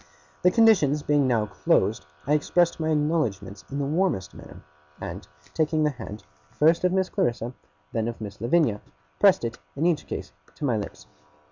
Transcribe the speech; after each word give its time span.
The 0.41 0.49
conditions 0.49 1.03
being 1.03 1.27
now 1.27 1.45
closed, 1.45 2.07
I 2.25 2.33
expressed 2.33 2.79
my 2.79 2.89
acknowledgements 2.89 3.63
in 3.69 3.77
the 3.77 3.85
warmest 3.85 4.33
manner; 4.33 4.63
and, 4.99 5.27
taking 5.53 5.83
the 5.83 5.91
hand, 5.91 6.23
first 6.49 6.83
of 6.83 6.91
Miss 6.91 7.07
Clarissa, 7.09 7.45
and 7.45 7.53
then 7.93 8.07
of 8.07 8.19
Miss 8.19 8.41
Lavinia, 8.41 8.81
pressed 9.19 9.45
it, 9.45 9.59
in 9.75 9.85
each 9.85 10.07
case, 10.07 10.31
to 10.55 10.65
my 10.65 10.75
lips. 10.75 11.05